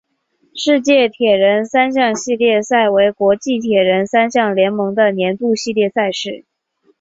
[0.55, 6.43] 世界铁人三项系列赛为国际铁人三项联盟的年度系列赛事。